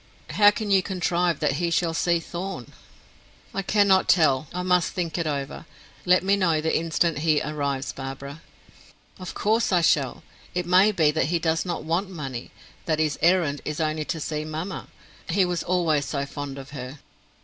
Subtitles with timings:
[0.31, 2.71] How can you contrive that he shall see Thorn?"
[3.53, 5.67] "I cannot tell; I must think it over.
[6.07, 8.41] Let me know the instant he arrives, Barbara."
[9.19, 10.23] "Of course I shall.
[10.55, 12.49] It may be that he does not want money;
[12.87, 14.87] that his errand is only to see mamma.
[15.29, 16.97] He was always so fond of her."